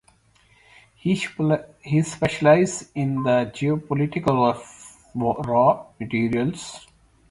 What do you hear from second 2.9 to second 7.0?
in the geopolitics of raw materials.